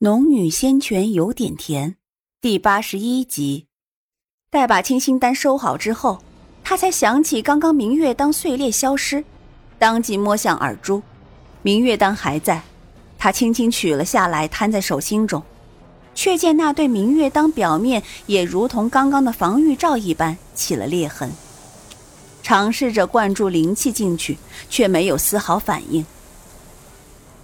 [0.00, 1.96] 农女仙泉有点甜，
[2.42, 3.64] 第八十一集。
[4.50, 6.18] 待把清心丹收好之后，
[6.62, 9.24] 他才想起刚刚明月当碎裂消失，
[9.78, 11.02] 当即摸向耳珠，
[11.62, 12.62] 明月当还在。
[13.16, 15.42] 他轻轻取了下来，摊在手心中，
[16.14, 21.32] 却见那对明月当表面也如同刚刚的防御罩一般起了裂痕。
[22.42, 24.36] 尝试着灌注灵气进去，
[24.68, 26.04] 却没有丝毫反应。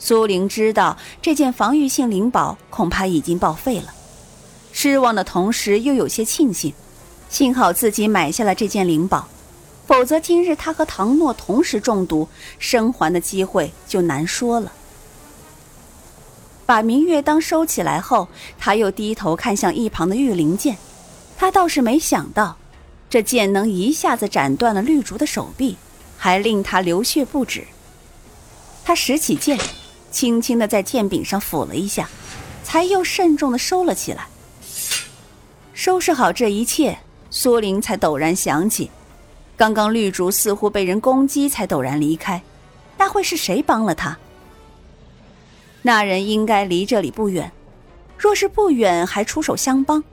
[0.04, 3.94] 苏玲知道这件防御性灵宝恐怕已经报废了，
[4.72, 6.74] 失望的同时又有些庆幸，
[7.28, 9.28] 幸好自己买下了这件灵宝，
[9.86, 12.26] 否则今日他和唐诺同时中毒，
[12.58, 14.72] 生还的机会就难说了。
[16.66, 18.26] 把明月当收起来后，
[18.58, 20.78] 他又低头看向一旁的玉灵剑，
[21.38, 22.56] 他倒是没想到，
[23.08, 25.76] 这剑能一下子斩断了绿竹的手臂，
[26.18, 27.68] 还令他流血不止。
[28.84, 29.56] 他拾起剑。
[30.12, 32.08] 轻轻的在剑柄上抚了一下，
[32.62, 34.28] 才又慎重的收了起来。
[35.72, 36.98] 收拾好这一切，
[37.30, 38.90] 苏玲才陡然想起，
[39.56, 42.40] 刚刚绿竹似乎被人攻击，才陡然离开。
[42.98, 44.16] 那会是谁帮了他？
[45.80, 47.50] 那人应该离这里不远，
[48.16, 50.04] 若是不远，还出手相帮，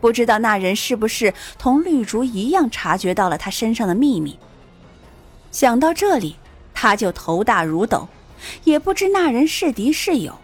[0.00, 4.38] 不知道那人是不是同绿竹一样察觉到了他身上的秘密？
[5.50, 6.36] 想到这里，
[6.72, 8.08] 他就头大如斗。
[8.64, 10.38] 也不知那人是敌是友。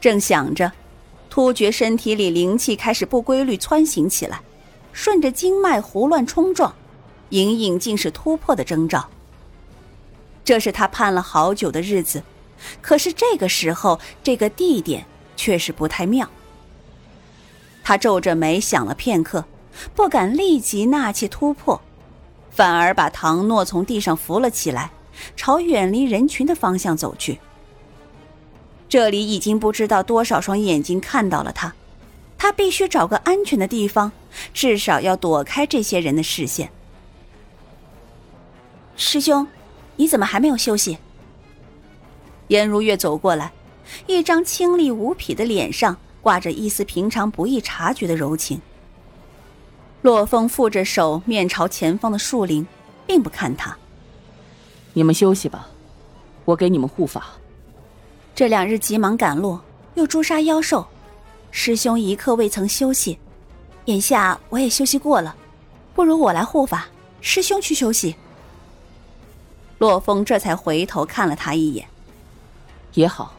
[0.00, 0.72] 正想着，
[1.30, 4.42] 突觉身体里灵气开始不规律窜行起来，
[4.92, 6.74] 顺着经脉胡乱冲撞，
[7.30, 9.08] 隐隐竟是突破的征兆。
[10.44, 12.22] 这是他盼了好久的日子，
[12.82, 16.28] 可是这个时候，这个地点却是不太妙。
[17.82, 19.44] 他皱着眉想了片刻，
[19.94, 21.80] 不敢立即纳气突破，
[22.50, 24.90] 反而把唐诺从地上扶了起来。
[25.36, 27.38] 朝远离人群的方向走去。
[28.88, 31.74] 这里已经不知道多少双眼睛看到了他，
[32.38, 34.12] 他必须找个安全的地方，
[34.52, 36.70] 至少要躲开这些人的视线。
[38.96, 39.46] 师兄，
[39.96, 40.98] 你怎么还没有休息？
[42.48, 43.52] 颜如月走过来，
[44.06, 48.60] 一张清丽无匹的脸上挂着一丝平常不易察觉的柔情。
[50.02, 52.64] 洛风负着手，面朝前方的树林，
[53.06, 53.76] 并不看他。
[54.96, 55.66] 你们休息吧，
[56.44, 57.26] 我给你们护法。
[58.32, 59.58] 这两日急忙赶路，
[59.94, 60.86] 又诛杀妖兽，
[61.50, 63.18] 师兄一刻未曾休息。
[63.86, 65.34] 眼下我也休息过了，
[65.94, 66.86] 不如我来护法，
[67.20, 68.14] 师兄去休息。
[69.78, 71.84] 洛风这才回头看了他一眼，
[72.94, 73.34] 也好。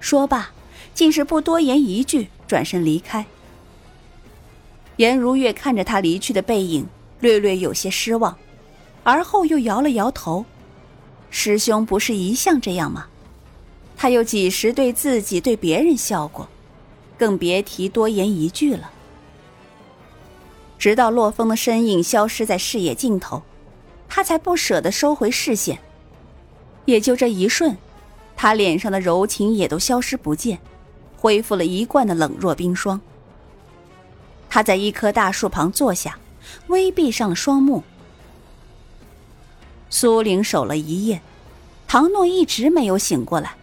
[0.00, 0.50] 说罢，
[0.94, 3.24] 竟是不多言一句，转身离开。
[4.96, 6.84] 颜如月看着他离去的背影，
[7.20, 8.36] 略略有些失望，
[9.04, 10.44] 而后又摇了摇头。
[11.30, 13.06] 师兄不是一向这样吗？
[13.96, 16.48] 他又几时对自己、对别人笑过？
[17.18, 18.90] 更别提多言一句了。
[20.78, 23.42] 直到洛风的身影消失在视野尽头，
[24.08, 25.80] 他才不舍得收回视线。
[26.84, 27.76] 也就这一瞬，
[28.36, 30.60] 他脸上的柔情也都消失不见，
[31.16, 33.00] 恢复了一贯的冷若冰霜。
[34.48, 36.16] 他在一棵大树旁坐下，
[36.68, 37.82] 微闭上了双目。
[39.90, 41.20] 苏玲守了一夜，
[41.86, 43.54] 唐诺一直没有醒过来。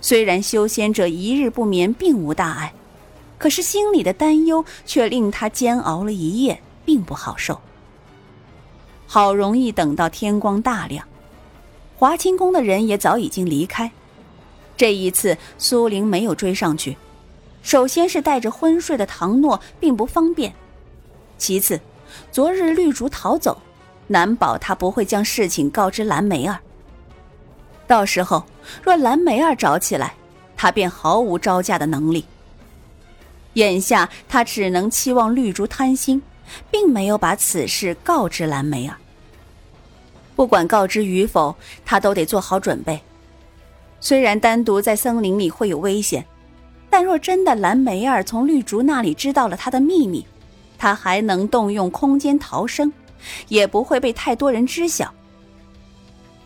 [0.00, 2.74] 虽然修仙者一日不眠并无大碍，
[3.38, 7.60] 可是心里的担忧却令他煎熬了一夜，并不好受。
[9.06, 11.06] 好容易等到天光大亮，
[11.96, 13.92] 华清宫的人也早已经离开。
[14.76, 16.96] 这一次苏玲没有追上去，
[17.62, 20.54] 首先是带着昏睡的唐诺并不方便，
[21.38, 21.80] 其次，
[22.32, 23.60] 昨日绿竹逃走。
[24.06, 26.58] 难保他不会将事情告知蓝梅儿。
[27.86, 28.44] 到时候
[28.82, 30.14] 若蓝梅儿找起来，
[30.56, 32.24] 他便毫无招架的能力。
[33.54, 36.20] 眼下他只能期望绿竹贪心，
[36.70, 38.96] 并没有把此事告知蓝梅儿。
[40.34, 41.54] 不管告知与否，
[41.84, 43.00] 他都得做好准备。
[44.00, 46.24] 虽然单独在森林里会有危险，
[46.90, 50.26] 但若真的蓝梅儿从绿竹那里知道了他的秘密，
[50.76, 52.92] 他还能动用空间逃生。
[53.48, 55.12] 也不会被太多人知晓。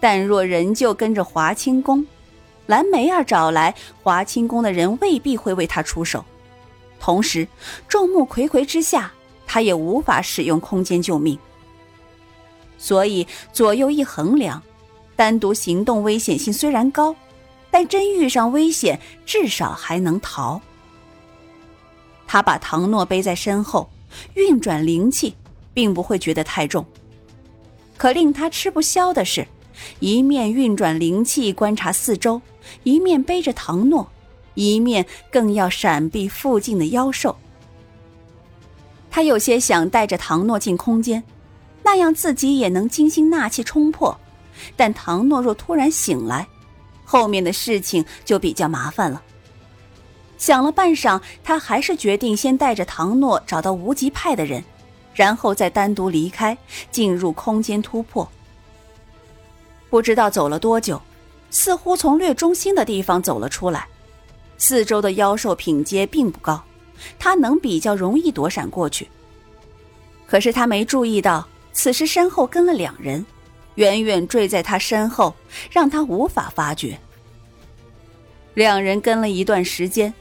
[0.01, 2.07] 但若仍旧跟着华清宫，
[2.67, 6.25] 蓝梅儿找来华清宫的人，未必会为他出手。
[7.01, 7.49] 同时，
[7.89, 9.13] 众目睽睽之下，
[9.47, 11.39] 他也无法使用空间救命。
[12.77, 14.63] 所以左右一衡量，
[15.17, 17.17] 单独行动危险性虽然高，
[17.71, 20.61] 但真遇上危险，至少还能逃。
[22.27, 23.91] 他把唐诺背在身后，
[24.35, 25.35] 运转灵气。
[25.79, 26.85] 并不会觉得太重，
[27.97, 29.47] 可令他吃不消的是，
[30.01, 32.43] 一面运转灵气观察四周，
[32.83, 34.11] 一面背着唐诺，
[34.55, 37.37] 一面更要闪避附近的妖兽。
[39.09, 41.23] 他有些想带着唐诺进空间，
[41.85, 44.19] 那样自己也能精心纳气冲破。
[44.77, 46.45] 但唐诺若突然醒来，
[47.05, 49.23] 后面的事情就比较麻烦了。
[50.39, 54.65] 想了半晌，他还是决定先带着唐诺找到无极派的人，
[55.19, 56.57] 然后再单独离开，
[56.93, 58.27] 进入空间突破。
[59.91, 61.03] 不知道走了多久，
[61.51, 63.89] 似乎从略中心的地方走了出来。
[64.59, 66.63] 四周的妖兽品阶并不高，
[67.19, 69.09] 他能比较容易躲闪过去。
[70.25, 73.27] 可是他没注意到，此时身后跟了两人，
[73.75, 75.35] 远远坠在他身后，
[75.69, 76.97] 让他无法发觉。
[78.55, 80.15] 两人跟了一段时间，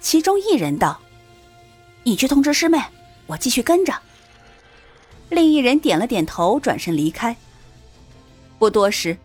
[0.00, 1.00] 其中一人道
[2.04, 2.80] ：“你去通知师妹，
[3.26, 3.92] 我继续跟着。”
[5.34, 7.36] 另一人点了点头，转身离开。
[8.58, 9.18] 不多时，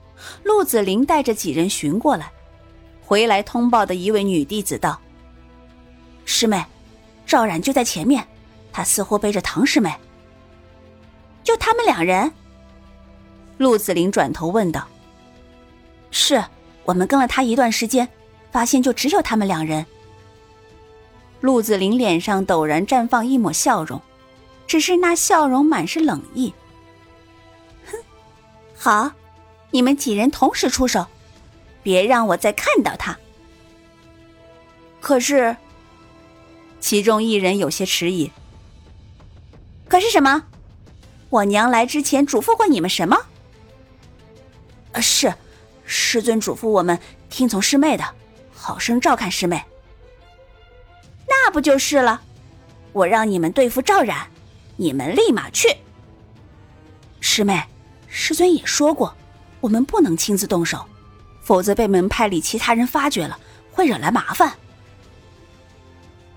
[0.44, 2.32] 陆子霖带着几人寻过来。
[3.02, 5.00] 回来通报的一位女弟子道
[6.26, 6.64] ：“师妹，
[7.26, 8.28] 赵冉就在前面，
[8.72, 9.92] 他似乎背着唐师妹。
[11.44, 12.32] 就他们两人。”
[13.58, 14.88] 陆子霖转头问道
[16.12, 16.44] ：“是，
[16.84, 18.08] 我们跟了他一段时间，
[18.52, 19.86] 发现就只有他们两人。”
[21.42, 24.00] 陆子霖脸上陡然绽放一抹笑容，
[24.70, 26.54] 只是那笑容满是冷意。
[27.88, 27.98] 哼，
[28.78, 29.12] 好。
[29.72, 31.06] 你们几人同时出手，
[31.84, 33.18] 别让我再看到他。
[35.00, 35.56] 可是，
[36.80, 38.32] 其中一人有些迟疑。
[39.88, 40.44] 可是什么？
[41.30, 43.16] 我娘来之前嘱咐过你们什么？
[44.96, 45.32] 是，
[45.86, 46.98] 师尊嘱咐我们
[47.30, 48.04] 听从师妹的，
[48.56, 49.64] 好生照看师妹。
[51.28, 52.22] 那不就是了？
[52.92, 54.28] 我让你们对付赵冉，
[54.82, 55.68] 你们立马去。
[57.20, 57.62] 师妹，
[58.08, 59.14] 师尊也说过。
[59.60, 60.86] 我们不能亲自动手，
[61.42, 63.38] 否则被门派里其他人发觉了，
[63.74, 64.54] 会惹来麻烦。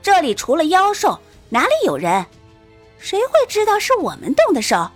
[0.02, 2.26] 这里除了妖兽，哪里有人？
[2.98, 4.90] 谁会知道是我们动的手？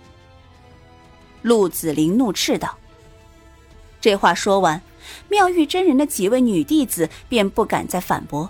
[1.41, 2.77] 陆子霖怒斥道。
[4.01, 4.81] 这话说完，
[5.29, 8.49] 妙玉真人的几位女弟子便不敢再反驳，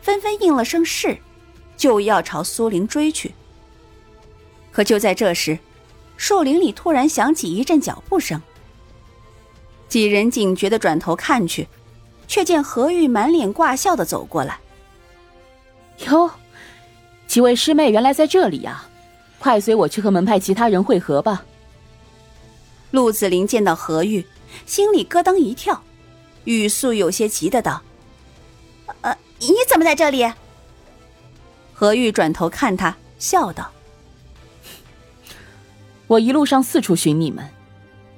[0.00, 1.18] 纷纷应了声“是”，
[1.76, 3.34] 就要朝苏玲追去。
[4.72, 5.58] 可就在这时，
[6.16, 8.40] 树林里突然响起一阵脚步声。
[9.88, 11.68] 几人警觉的转头看去，
[12.26, 14.58] 却见何玉满脸挂笑的走过来。
[16.06, 16.30] 哟，
[17.26, 18.86] 几位师妹原来在这里呀！
[19.38, 21.44] 快随我去和门派其他人会合吧。
[22.92, 24.24] 陆子霖见到何玉，
[24.64, 25.82] 心里咯噔一跳，
[26.44, 27.82] 语速有些急的道
[29.02, 30.32] ：“呃，你怎么在这里？”
[31.74, 33.70] 何玉转头看他，笑道
[36.12, 37.48] ：“我一路上四处寻你们，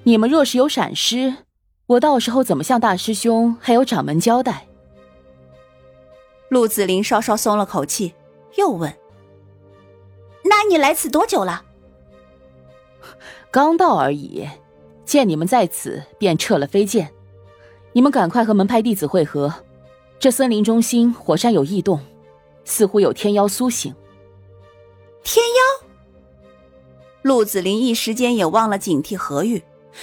[0.02, 1.36] 你们若是有闪失。”
[1.86, 4.66] 我到时候怎么向大师兄还有掌门交代？
[6.48, 8.14] 陆子霖稍稍松了口气，
[8.56, 8.92] 又问
[10.44, 11.62] ：“那你来此多久了？”
[13.52, 14.48] 刚到而已，
[15.04, 17.12] 见你们在此，便撤了飞剑。
[17.92, 19.54] 你们赶快和门派弟子会合。
[20.18, 22.00] 这森林中心火山有异动，
[22.64, 23.94] 似乎有天妖苏醒。
[25.22, 25.88] 天妖？
[27.24, 29.62] 陆子霖一时间也忘了警惕何玉。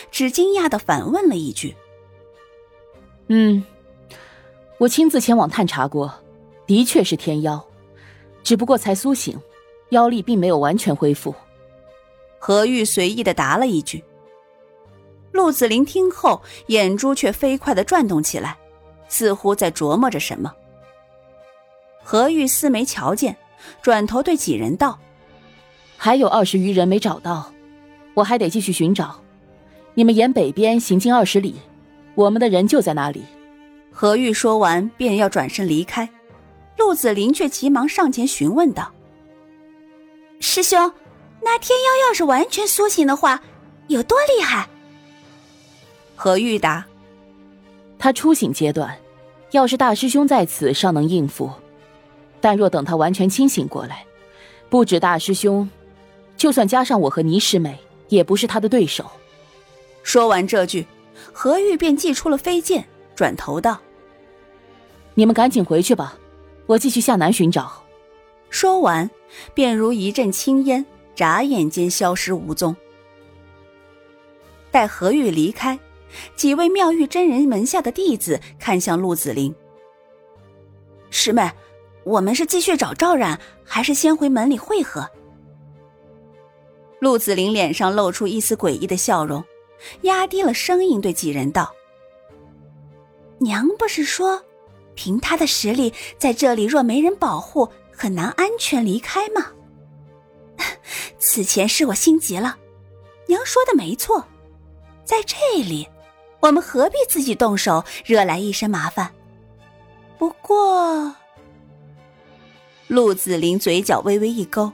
[0.10, 1.76] 只惊讶的反问了一句
[3.28, 3.64] ：“嗯，
[4.80, 6.12] 我亲自前往探查过，
[6.66, 7.64] 的确是天妖，
[8.42, 9.38] 只不过才苏醒，
[9.90, 11.36] 妖力并没有完全恢复。”
[12.40, 14.04] 何玉随意的答了一句。
[15.32, 18.58] 陆子霖听后，眼珠却飞快的转动起来，
[19.08, 20.52] 似乎在琢磨着什么。
[22.02, 23.38] 何玉四没瞧见，
[23.82, 24.98] 转头对几人道
[26.04, 27.54] ：“还有二十余人没找到，
[28.16, 29.22] 我还得继续寻找。”
[29.94, 31.54] 你们沿北边行进二十里，
[32.16, 33.24] 我们的人就在那里。
[33.92, 36.10] 何玉说完，便要转身离开，
[36.76, 38.92] 陆子霖却急忙上前询问道
[40.42, 40.92] ：“师兄，
[41.44, 43.40] 那天妖要是完全苏醒的话，
[43.88, 44.68] 有多厉害？”
[46.18, 46.84] 何玉答
[48.00, 48.98] ：“他初醒阶段，
[49.52, 51.48] 要是大师兄在此，尚能应付；
[52.40, 54.04] 但若等他完全清醒过来，
[54.68, 55.70] 不止大师兄，
[56.38, 57.78] 就算加上我和倪师妹，
[58.10, 59.06] 也不是他的对手。”
[60.04, 60.86] 说完这句，
[61.32, 63.80] 何玉便祭出了飞剑，转头道
[65.14, 66.18] ：“你们赶紧回去吧，
[66.66, 67.84] 我继续向南寻找。”
[68.50, 69.10] 说完，
[69.54, 70.86] 便如一阵青烟，
[71.16, 72.76] 眨眼间消失无踪。
[74.72, 75.80] 待何玉离开，
[76.36, 79.54] 几位妙玉真人门下的弟子看向陆子霖
[81.12, 81.50] ：“师妹，
[82.04, 85.08] 我们是继续找赵冉，还是先回门里会合？”
[87.02, 89.44] 陆子霖脸上露出一丝诡异的笑容。
[90.04, 91.74] 压低了声音对几人道
[93.42, 94.40] ：“娘不是说，
[94.94, 99.48] 凭他的实力，在这里若没人保护，很难安全离开吗？
[101.18, 102.60] 此前是我心急了，
[103.26, 104.24] 娘说的没错，
[105.04, 105.88] 在这里，
[106.40, 109.12] 我们何必自己动手，惹来一身麻烦？
[110.20, 111.16] 不过，
[112.88, 114.72] 陆子霖嘴角微微一勾，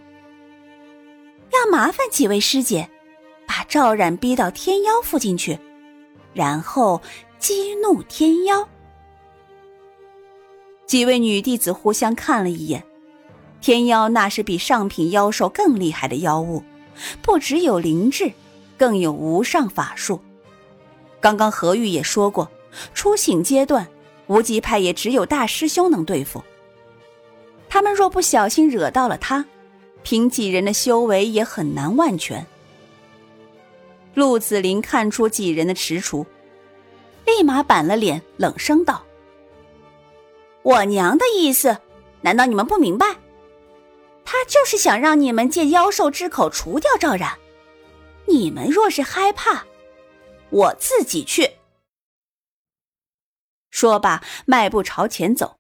[1.52, 2.90] 要麻烦几位师姐，
[3.48, 5.58] 把赵冉逼到天妖附近去，
[6.34, 7.02] 然后
[7.40, 8.68] 激怒天妖。
[10.86, 12.84] 几位女弟子互相看了一眼。
[13.60, 16.64] 天妖那是比上品妖兽更厉害的妖物，
[17.24, 18.32] 不只有灵智，
[18.78, 20.22] 更有无上法术。
[21.20, 22.50] 刚刚何玉也说过，
[22.94, 23.88] 初醒阶段，
[24.28, 26.44] 无极派也只有大师兄能对付。
[27.68, 29.44] 他们若不小心惹到了他，
[30.10, 32.48] 凭几人的修为也很难万全。
[34.14, 36.26] 陆子霖看出几人的踟蹰，
[37.26, 39.04] 立马板了脸，冷声道
[40.64, 41.78] ：“我娘的意思，
[42.22, 43.18] 难道你们不明白？”
[44.24, 47.38] 他就是想让你们借妖兽之口除掉赵冉，
[48.28, 49.66] 你们若是害怕，
[50.52, 51.52] 我自己去。
[53.72, 55.57] 说罢，迈步朝前走。